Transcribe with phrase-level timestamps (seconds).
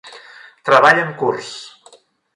[0.69, 1.53] Treball en curs.